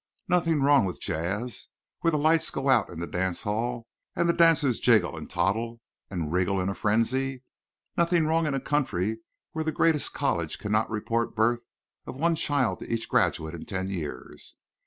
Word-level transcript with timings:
Nothing 0.27 0.63
wrong 0.63 0.85
with 0.85 0.99
jazz—where 0.99 2.09
the 2.09 2.17
lights 2.17 2.49
go 2.49 2.69
out 2.69 2.89
in 2.89 2.99
the 2.99 3.05
dance 3.05 3.43
hall 3.43 3.85
and 4.15 4.27
the 4.27 4.33
dancers 4.33 4.79
jiggle 4.79 5.15
and 5.15 5.29
toddle 5.29 5.79
and 6.09 6.31
wiggle 6.31 6.59
in 6.59 6.69
a 6.69 6.73
frenzy? 6.73 7.43
Nothing 7.95 8.25
wrong 8.25 8.47
in 8.47 8.55
a 8.55 8.59
country 8.59 9.19
where 9.51 9.63
the 9.63 9.71
greatest 9.71 10.11
college 10.11 10.57
cannot 10.57 10.89
report 10.89 11.35
birth 11.35 11.67
of 12.07 12.15
one 12.15 12.33
child 12.33 12.79
to 12.79 12.91
each 12.91 13.07
graduate 13.09 13.53
in 13.53 13.67
ten 13.67 13.89
years? 13.89 14.55